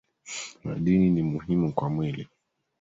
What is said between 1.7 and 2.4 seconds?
kwa mwili